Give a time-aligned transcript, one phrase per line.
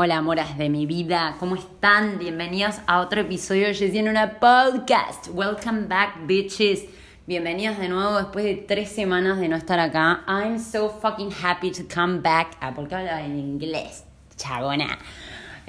[0.00, 2.20] Hola, amoras de mi vida, ¿cómo están?
[2.20, 5.26] Bienvenidos a otro episodio de Jessie en una podcast.
[5.32, 6.84] Welcome back, bitches.
[7.26, 10.22] Bienvenidos de nuevo después de tres semanas de no estar acá.
[10.28, 12.56] I'm so fucking happy to come back.
[12.60, 14.04] Ah, ¿por qué habla en inglés?
[14.36, 15.00] Chabona.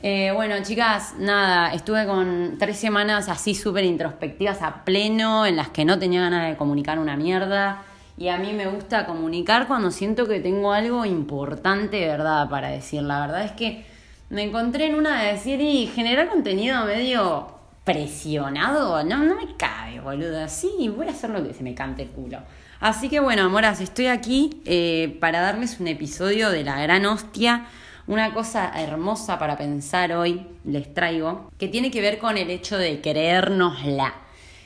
[0.03, 5.69] Eh, bueno, chicas, nada, estuve con tres semanas así súper introspectivas a pleno, en las
[5.69, 7.81] que no tenía ganas de comunicar una mierda.
[8.15, 12.47] Y a mí me gusta comunicar cuando siento que tengo algo importante, ¿verdad?
[12.47, 13.01] Para decir.
[13.01, 13.89] La verdad es que
[14.29, 17.47] me encontré en una de decir y generar contenido medio
[17.83, 19.03] presionado.
[19.03, 20.47] No, no me cabe, boludo.
[20.47, 22.39] Sí, voy a hacer lo que se me cante el culo.
[22.79, 27.65] Así que bueno, amoras, estoy aquí eh, para darles un episodio de la gran hostia.
[28.05, 32.77] Una cosa hermosa para pensar hoy les traigo, que tiene que ver con el hecho
[32.77, 34.13] de creérnosla.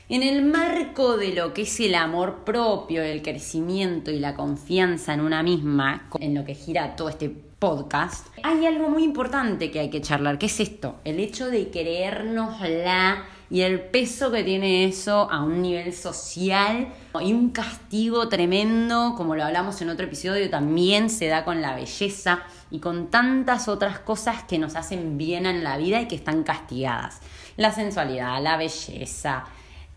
[0.08, 5.14] En el marco de lo que es el amor propio, el crecimiento y la confianza
[5.14, 9.80] en una misma, en lo que gira todo este podcast, hay algo muy importante que
[9.80, 14.84] hay que charlar, que es esto, el hecho de creérnosla y el peso que tiene
[14.84, 16.88] eso a un nivel social
[17.22, 21.74] y un castigo tremendo, como lo hablamos en otro episodio, también se da con la
[21.74, 26.16] belleza y con tantas otras cosas que nos hacen bien en la vida y que
[26.16, 27.20] están castigadas.
[27.56, 29.46] La sensualidad, la belleza,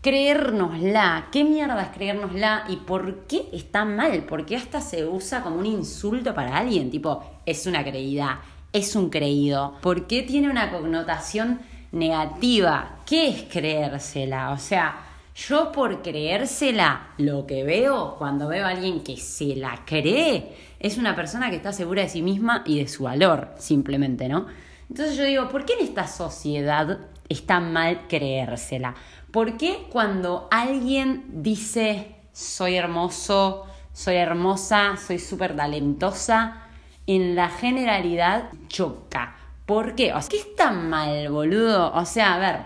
[0.00, 1.28] creérnosla.
[1.32, 2.64] ¿Qué mierda es creérnosla?
[2.68, 4.24] ¿Y por qué está mal?
[4.24, 6.90] ¿Por qué hasta se usa como un insulto para alguien?
[6.90, 8.40] Tipo, es una creída,
[8.72, 9.74] es un creído.
[9.80, 11.60] ¿Por qué tiene una connotación
[11.92, 13.00] negativa?
[13.06, 14.50] ¿Qué es creérsela?
[14.52, 15.04] O sea,
[15.34, 20.98] yo por creérsela, lo que veo cuando veo a alguien que se la cree, es
[20.98, 24.46] una persona que está segura de sí misma y de su valor, simplemente, ¿no?
[24.88, 28.94] Entonces yo digo, ¿por qué en esta sociedad está mal creérsela?
[29.30, 36.62] ¿Por qué cuando alguien dice soy hermoso, soy hermosa, soy súper talentosa,
[37.06, 39.36] en la generalidad choca?
[39.66, 40.14] ¿Por qué?
[40.14, 41.92] O sea, ¿qué está mal, boludo?
[41.92, 42.56] O sea, a ver,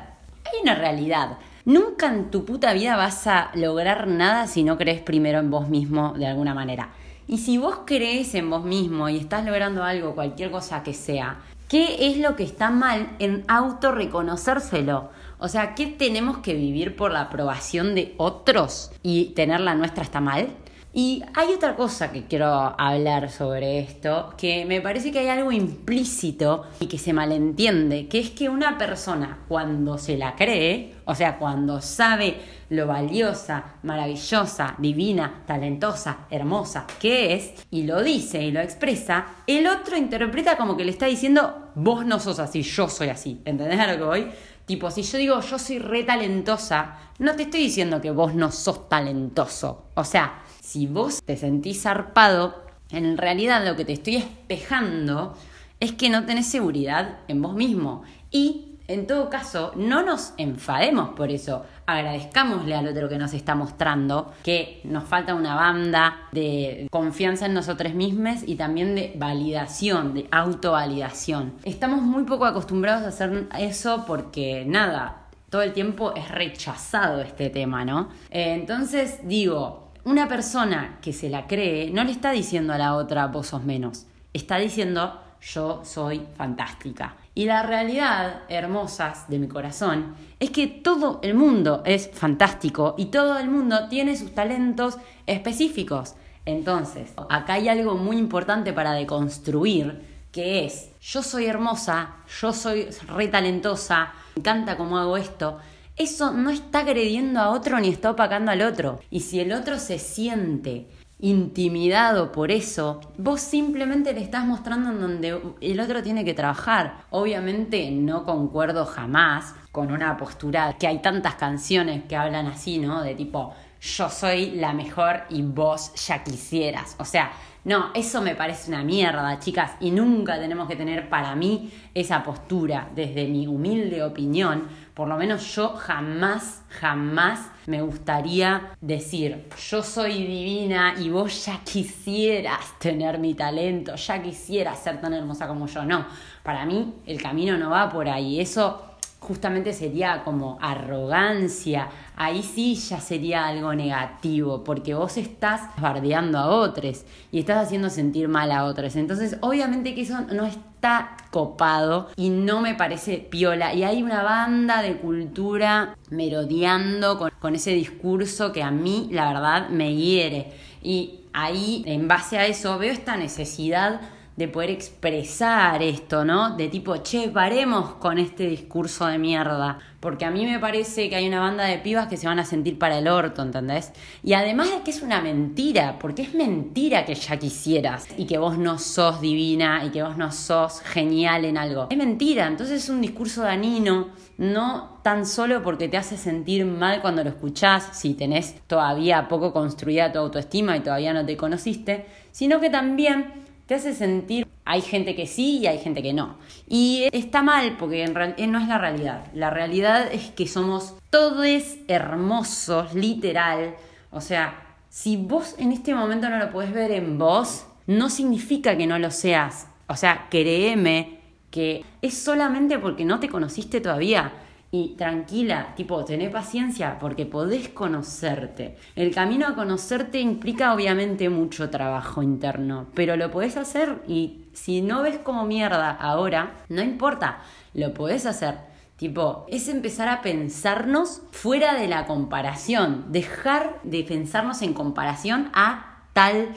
[0.44, 1.38] hay una realidad.
[1.64, 5.68] Nunca en tu puta vida vas a lograr nada si no crees primero en vos
[5.68, 6.90] mismo de alguna manera.
[7.28, 11.40] Y si vos crees en vos mismo y estás logrando algo, cualquier cosa que sea,
[11.68, 15.10] ¿qué es lo que está mal en autorreconocérselo?
[15.38, 20.02] O sea, ¿qué tenemos que vivir por la aprobación de otros y tener la nuestra
[20.02, 20.48] está mal?
[20.94, 25.50] Y hay otra cosa que quiero hablar sobre esto, que me parece que hay algo
[25.50, 31.14] implícito y que se malentiende, que es que una persona cuando se la cree, o
[31.14, 32.36] sea, cuando sabe
[32.68, 39.66] lo valiosa, maravillosa, divina, talentosa, hermosa que es, y lo dice y lo expresa, el
[39.66, 43.40] otro interpreta como que le está diciendo, vos no sos así, yo soy así.
[43.46, 44.26] ¿Entendés a lo que voy?
[44.66, 48.52] Tipo, si yo digo yo soy re talentosa, no te estoy diciendo que vos no
[48.52, 49.86] sos talentoso.
[49.94, 52.54] O sea, si vos te sentís zarpado,
[52.90, 55.36] en realidad lo que te estoy espejando
[55.80, 58.04] es que no tenés seguridad en vos mismo.
[58.30, 61.64] Y en todo caso, no nos enfademos por eso.
[61.86, 67.54] Agradezcámosle al otro que nos está mostrando que nos falta una banda de confianza en
[67.54, 71.54] nosotros mismos y también de validación, de autovalidación.
[71.64, 77.50] Estamos muy poco acostumbrados a hacer eso porque nada, todo el tiempo es rechazado este
[77.50, 78.10] tema, ¿no?
[78.30, 82.96] Eh, entonces digo, una persona que se la cree no le está diciendo a la
[82.96, 87.16] otra vos sos menos, está diciendo yo soy fantástica.
[87.34, 93.06] Y la realidad, hermosas de mi corazón, es que todo el mundo es fantástico y
[93.06, 96.14] todo el mundo tiene sus talentos específicos.
[96.44, 102.88] Entonces, acá hay algo muy importante para deconstruir, que es, yo soy hermosa, yo soy
[103.08, 105.58] re talentosa, me encanta cómo hago esto.
[105.96, 109.00] Eso no está agrediendo a otro ni está opacando al otro.
[109.10, 110.88] Y si el otro se siente
[111.20, 117.04] intimidado por eso, vos simplemente le estás mostrando en donde el otro tiene que trabajar.
[117.10, 123.02] Obviamente no concuerdo jamás con una postura que hay tantas canciones que hablan así, ¿no?
[123.02, 126.94] De tipo, yo soy la mejor y vos ya quisieras.
[126.98, 127.32] O sea,
[127.64, 132.22] no, eso me parece una mierda, chicas, y nunca tenemos que tener para mí esa
[132.22, 139.82] postura, desde mi humilde opinión, por lo menos yo jamás, jamás me gustaría decir, yo
[139.82, 145.66] soy divina y vos ya quisieras tener mi talento, ya quisieras ser tan hermosa como
[145.66, 145.84] yo.
[145.84, 146.04] No,
[146.42, 148.40] para mí el camino no va por ahí.
[148.40, 148.91] Eso
[149.22, 156.48] justamente sería como arrogancia, ahí sí ya sería algo negativo, porque vos estás bardeando a
[156.48, 158.96] otros y estás haciendo sentir mal a otros.
[158.96, 163.72] Entonces, obviamente que eso no está copado y no me parece piola.
[163.74, 169.32] Y hay una banda de cultura merodeando con, con ese discurso que a mí, la
[169.32, 170.52] verdad, me hiere.
[170.82, 174.00] Y ahí, en base a eso, veo esta necesidad
[174.36, 176.56] de poder expresar esto, ¿no?
[176.56, 179.78] De tipo, che, paremos con este discurso de mierda.
[180.00, 182.44] Porque a mí me parece que hay una banda de pibas que se van a
[182.44, 183.92] sentir para el orto, ¿entendés?
[184.24, 188.38] Y además de que es una mentira, porque es mentira que ya quisieras y que
[188.38, 191.86] vos no sos divina y que vos no sos genial en algo.
[191.90, 194.08] Es mentira, entonces es un discurso danino,
[194.38, 199.52] no tan solo porque te hace sentir mal cuando lo escuchás, si tenés todavía poco
[199.52, 204.82] construida tu autoestima y todavía no te conociste, sino que también te hace sentir, hay
[204.82, 206.36] gente que sí y hay gente que no.
[206.68, 209.24] Y está mal porque en realidad no es la realidad.
[209.32, 211.46] La realidad es que somos todos
[211.88, 213.76] hermosos, literal.
[214.10, 218.76] O sea, si vos en este momento no lo podés ver en vos, no significa
[218.76, 219.68] que no lo seas.
[219.86, 221.20] O sea, créeme
[221.50, 224.34] que es solamente porque no te conociste todavía.
[224.74, 228.78] Y tranquila, tipo, tené paciencia porque podés conocerte.
[228.96, 234.80] El camino a conocerte implica obviamente mucho trabajo interno, pero lo podés hacer y si
[234.80, 237.42] no ves como mierda ahora, no importa,
[237.74, 238.60] lo podés hacer.
[238.96, 246.06] Tipo, es empezar a pensarnos fuera de la comparación, dejar de pensarnos en comparación a
[246.14, 246.48] tal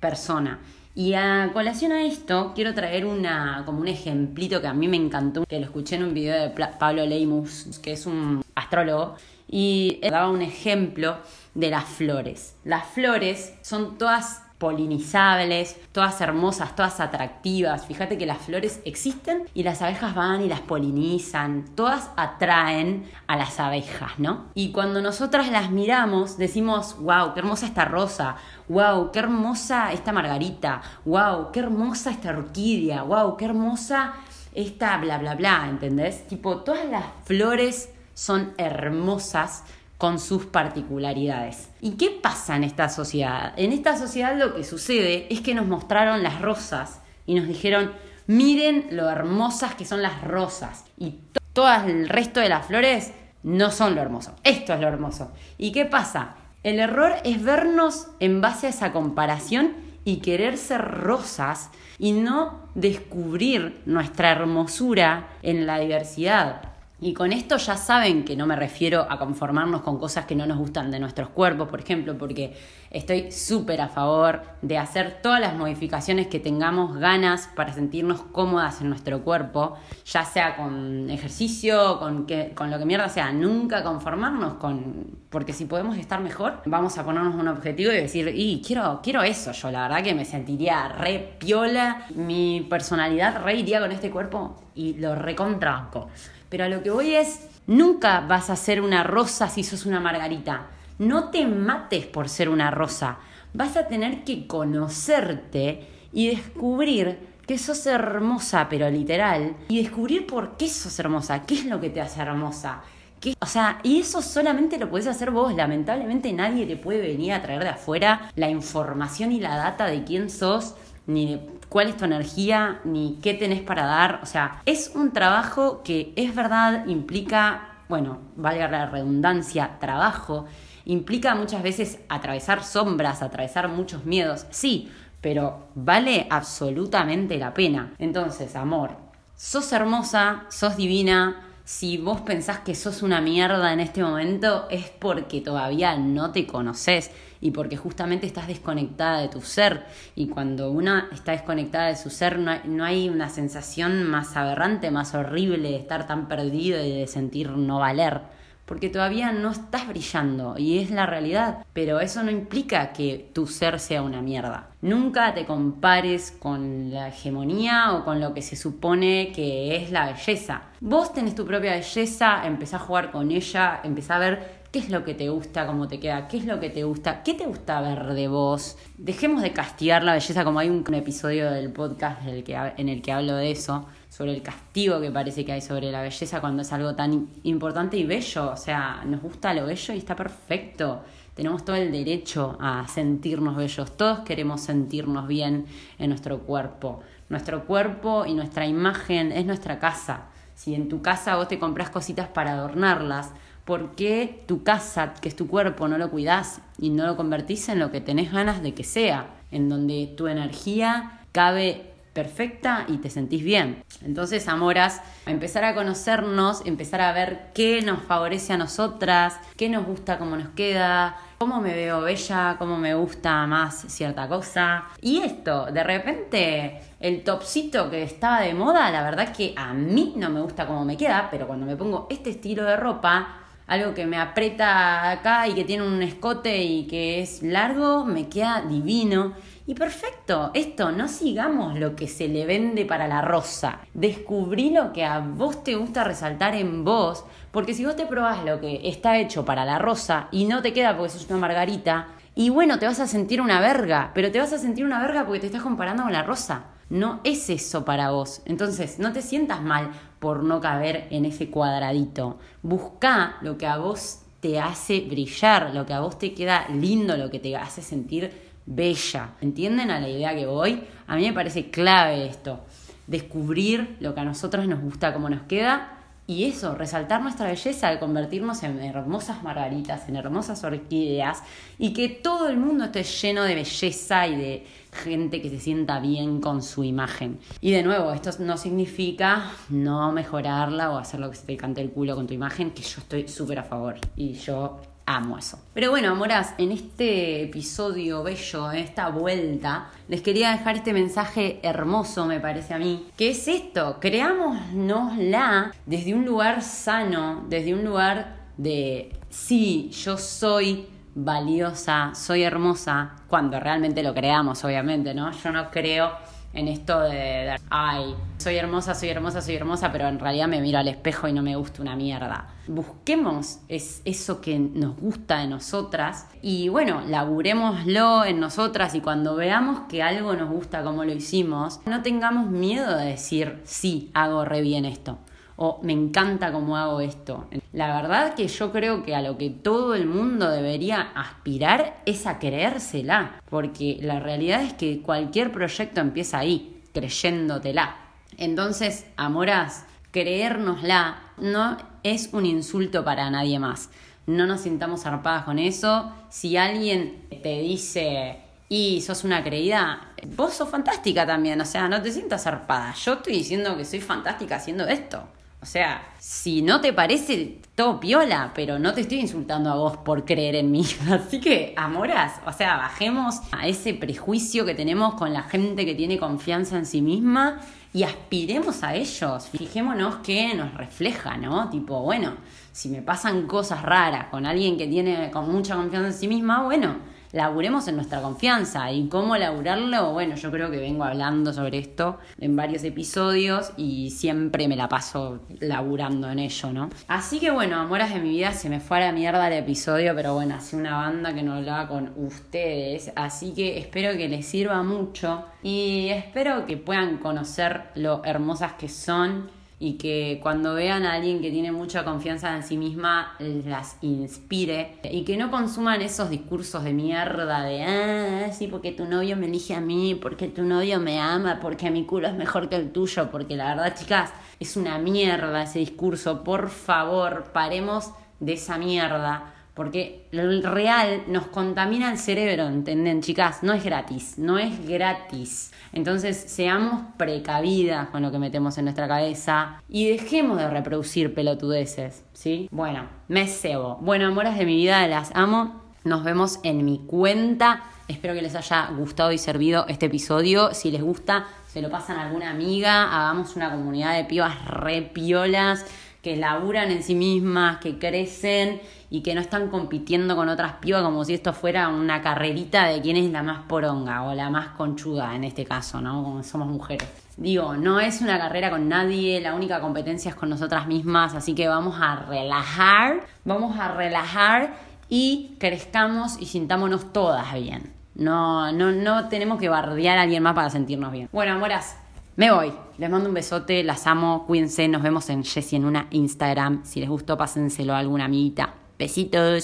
[0.00, 0.58] persona.
[1.00, 4.98] Y a colación a esto, quiero traer una, como un ejemplito que a mí me
[4.98, 9.16] encantó, que lo escuché en un video de Pablo Leimus, que es un astrólogo,
[9.48, 11.16] y daba un ejemplo
[11.54, 12.54] de las flores.
[12.64, 17.86] Las flores son todas polinizables, todas hermosas, todas atractivas.
[17.86, 21.64] Fíjate que las flores existen y las abejas van y las polinizan.
[21.74, 24.44] Todas atraen a las abejas, ¿no?
[24.54, 28.36] Y cuando nosotras las miramos, decimos, wow, qué hermosa esta rosa,
[28.68, 34.12] wow, qué hermosa esta margarita, wow, qué hermosa esta orquídea, wow, qué hermosa
[34.54, 36.28] esta bla, bla, bla, ¿entendés?
[36.28, 39.64] Tipo, todas las flores son hermosas
[40.00, 41.68] con sus particularidades.
[41.82, 43.52] ¿Y qué pasa en esta sociedad?
[43.58, 47.92] En esta sociedad lo que sucede es que nos mostraron las rosas y nos dijeron,
[48.26, 51.18] miren lo hermosas que son las rosas y
[51.52, 53.12] todo el resto de las flores
[53.42, 54.34] no son lo hermoso.
[54.42, 55.32] Esto es lo hermoso.
[55.58, 56.36] ¿Y qué pasa?
[56.62, 59.74] El error es vernos en base a esa comparación
[60.06, 61.68] y querer ser rosas
[61.98, 66.69] y no descubrir nuestra hermosura en la diversidad.
[67.02, 70.44] Y con esto ya saben que no me refiero a conformarnos con cosas que no
[70.44, 72.54] nos gustan de nuestros cuerpos, por ejemplo, porque
[72.90, 78.82] estoy súper a favor de hacer todas las modificaciones que tengamos ganas para sentirnos cómodas
[78.82, 83.82] en nuestro cuerpo, ya sea con ejercicio, con, que, con lo que mierda sea, nunca
[83.82, 85.20] conformarnos con...
[85.30, 89.22] Porque si podemos estar mejor, vamos a ponernos un objetivo y decir, y quiero, quiero
[89.22, 94.10] eso, yo la verdad que me sentiría re piola, mi personalidad re iría con este
[94.10, 96.08] cuerpo y lo recontranco.
[96.50, 100.00] Pero a lo que voy es, nunca vas a ser una rosa si sos una
[100.00, 100.66] margarita.
[100.98, 103.18] No te mates por ser una rosa.
[103.54, 110.56] Vas a tener que conocerte y descubrir que sos hermosa, pero literal, y descubrir por
[110.56, 112.82] qué sos hermosa, qué es lo que te hace hermosa.
[113.20, 113.34] ¿Qué?
[113.40, 115.54] O sea, y eso solamente lo puedes hacer vos.
[115.54, 120.04] Lamentablemente nadie te puede venir a traer de afuera la información y la data de
[120.04, 120.74] quién sos,
[121.06, 124.20] ni de cuál es tu energía, ni qué tenés para dar.
[124.22, 130.46] O sea, es un trabajo que es verdad, implica, bueno, valga la redundancia, trabajo,
[130.84, 137.92] implica muchas veces atravesar sombras, atravesar muchos miedos, sí, pero vale absolutamente la pena.
[137.98, 138.90] Entonces, amor,
[139.36, 144.88] sos hermosa, sos divina, si vos pensás que sos una mierda en este momento es
[144.88, 149.84] porque todavía no te conoces y porque justamente estás desconectada de tu ser.
[150.16, 154.36] Y cuando una está desconectada de su ser no hay, no hay una sensación más
[154.36, 158.22] aberrante, más horrible de estar tan perdido y de sentir no valer
[158.70, 163.48] porque todavía no estás brillando y es la realidad, pero eso no implica que tu
[163.48, 164.68] ser sea una mierda.
[164.80, 170.06] Nunca te compares con la hegemonía o con lo que se supone que es la
[170.06, 170.62] belleza.
[170.78, 174.90] Vos tenés tu propia belleza, empezá a jugar con ella, empezá a ver qué es
[174.90, 177.46] lo que te gusta, cómo te queda, qué es lo que te gusta, qué te
[177.46, 178.76] gusta ver de vos.
[178.98, 183.34] Dejemos de castigar la belleza como hay un episodio del podcast en el que hablo
[183.36, 186.94] de eso sobre el castigo que parece que hay sobre la belleza cuando es algo
[186.94, 188.50] tan importante y bello.
[188.50, 191.02] O sea, nos gusta lo bello y está perfecto.
[191.34, 193.96] Tenemos todo el derecho a sentirnos bellos.
[193.96, 195.66] Todos queremos sentirnos bien
[195.98, 197.00] en nuestro cuerpo.
[197.28, 200.26] Nuestro cuerpo y nuestra imagen es nuestra casa.
[200.54, 203.32] Si en tu casa vos te compras cositas para adornarlas,
[203.64, 207.68] ¿por qué tu casa, que es tu cuerpo, no lo cuidás y no lo convertís
[207.68, 209.30] en lo que tenés ganas de que sea?
[209.50, 213.84] En donde tu energía cabe perfecta y te sentís bien.
[214.02, 219.86] Entonces, amoras, empezar a conocernos, empezar a ver qué nos favorece a nosotras, qué nos
[219.86, 224.84] gusta cómo nos queda, cómo me veo bella, cómo me gusta más cierta cosa.
[225.00, 230.14] Y esto, de repente, el topcito que estaba de moda, la verdad que a mí
[230.16, 233.39] no me gusta cómo me queda, pero cuando me pongo este estilo de ropa,
[233.70, 238.28] algo que me aprieta acá y que tiene un escote y que es largo, me
[238.28, 239.34] queda divino.
[239.64, 243.78] Y perfecto, esto, no sigamos lo que se le vende para la rosa.
[243.94, 248.44] Descubrí lo que a vos te gusta resaltar en vos, porque si vos te probás
[248.44, 252.08] lo que está hecho para la rosa y no te queda porque sos una margarita,
[252.34, 255.24] y bueno, te vas a sentir una verga, pero te vas a sentir una verga
[255.24, 256.64] porque te estás comparando con la rosa.
[256.88, 258.42] No es eso para vos.
[258.46, 262.38] Entonces, no te sientas mal por no caber en ese cuadradito.
[262.62, 267.16] Busca lo que a vos te hace brillar, lo que a vos te queda lindo,
[267.16, 268.30] lo que te hace sentir
[268.66, 269.30] bella.
[269.40, 270.84] ¿Entienden a la idea que voy?
[271.06, 272.60] A mí me parece clave esto.
[273.06, 275.99] Descubrir lo que a nosotros nos gusta, cómo nos queda.
[276.30, 281.42] Y eso, resaltar nuestra belleza al convertirnos en hermosas margaritas, en hermosas orquídeas,
[281.76, 285.98] y que todo el mundo esté lleno de belleza y de gente que se sienta
[285.98, 287.40] bien con su imagen.
[287.60, 291.80] Y de nuevo, esto no significa no mejorarla o hacer lo que se te cante
[291.80, 293.96] el culo con tu imagen, que yo estoy súper a favor.
[294.14, 294.80] Y yo
[295.16, 295.58] amo eso.
[295.74, 301.60] Pero bueno, amoras, en este episodio bello, en esta vuelta, les quería dejar este mensaje
[301.62, 307.84] hermoso, me parece a mí, que es esto, creámonosla desde un lugar sano, desde un
[307.84, 315.30] lugar de, sí, yo soy valiosa, soy hermosa, cuando realmente lo creamos, obviamente, ¿no?
[315.32, 316.12] Yo no creo
[316.52, 320.78] en esto de, ay, soy hermosa, soy hermosa, soy hermosa, pero en realidad me miro
[320.78, 322.48] al espejo y no me gusta una mierda.
[322.66, 329.36] Busquemos es eso que nos gusta de nosotras y bueno, laburémoslo en nosotras y cuando
[329.36, 334.44] veamos que algo nos gusta como lo hicimos, no tengamos miedo de decir, sí, hago
[334.44, 335.18] re bien esto
[335.62, 337.46] o me encanta cómo hago esto.
[337.74, 342.26] La verdad que yo creo que a lo que todo el mundo debería aspirar es
[342.26, 347.94] a creérsela, porque la realidad es que cualquier proyecto empieza ahí, creyéndotela.
[348.38, 353.90] Entonces, amoras, creérnosla no es un insulto para nadie más.
[354.26, 356.10] No nos sintamos zarpadas con eso.
[356.30, 358.38] Si alguien te dice,
[358.70, 362.94] y sos una creída, vos sos fantástica también, o sea, no te sientas zarpada.
[362.94, 365.28] Yo estoy diciendo que soy fantástica haciendo esto.
[365.62, 369.96] O sea, si no te parece, todo piola, pero no te estoy insultando a vos
[369.98, 370.86] por creer en mí.
[371.10, 375.94] Así que, amoras, o sea, bajemos a ese prejuicio que tenemos con la gente que
[375.94, 377.60] tiene confianza en sí misma
[377.92, 379.48] y aspiremos a ellos.
[379.48, 381.68] Fijémonos que nos refleja, ¿no?
[381.68, 382.36] Tipo, bueno,
[382.72, 386.62] si me pasan cosas raras con alguien que tiene con mucha confianza en sí misma,
[386.62, 386.96] bueno,
[387.32, 388.90] laburemos en nuestra confianza.
[388.92, 390.12] ¿Y cómo laburarlo?
[390.12, 394.88] Bueno, yo creo que vengo hablando sobre esto en varios episodios y siempre me la
[394.88, 396.90] paso laburando en ello, ¿no?
[397.08, 400.14] Así que bueno, amoras de mi vida, se me fue a la mierda el episodio,
[400.14, 404.46] pero bueno, hace una banda que no hablaba con ustedes, así que espero que les
[404.46, 411.06] sirva mucho y espero que puedan conocer lo hermosas que son y que cuando vean
[411.06, 416.02] a alguien que tiene mucha confianza en sí misma las inspire y que no consuman
[416.02, 420.48] esos discursos de mierda de ah, sí, porque tu novio me elige a mí, porque
[420.48, 423.96] tu novio me ama, porque mi culo es mejor que el tuyo, porque la verdad,
[423.98, 426.44] chicas, es una mierda ese discurso.
[426.44, 433.62] Por favor, paremos de esa mierda porque el real nos contamina el cerebro, ¿entienden, chicas?
[433.62, 435.72] No es gratis, no es gratis.
[435.94, 442.26] Entonces, seamos precavidas con lo que metemos en nuestra cabeza y dejemos de reproducir pelotudeces,
[442.34, 442.68] ¿sí?
[442.70, 443.96] Bueno, me cebo.
[444.02, 445.80] Bueno, amores de mi vida, las amo.
[446.04, 447.84] Nos vemos en mi cuenta.
[448.06, 450.74] Espero que les haya gustado y servido este episodio.
[450.74, 453.04] Si les gusta, se lo pasan a alguna amiga.
[453.04, 455.86] Hagamos una comunidad de pibas re piolas
[456.22, 461.02] que laburan en sí mismas, que crecen y que no están compitiendo con otras pibas
[461.02, 464.68] como si esto fuera una carrerita de quién es la más poronga o la más
[464.68, 466.22] conchuda en este caso, ¿no?
[466.22, 467.08] Como somos mujeres.
[467.36, 471.54] Digo, no es una carrera con nadie, la única competencia es con nosotras mismas, así
[471.54, 474.74] que vamos a relajar, vamos a relajar
[475.08, 477.92] y crezcamos y sintámonos todas bien.
[478.14, 481.28] No, no, no tenemos que bardear a alguien más para sentirnos bien.
[481.32, 481.96] Bueno, amoras,
[482.40, 482.72] me voy.
[482.96, 486.86] Les mando un besote, las amo, cuídense, nos vemos en Jessie en una Instagram.
[486.86, 488.76] Si les gustó, pásenselo a alguna amiguita.
[488.98, 489.58] Besitos.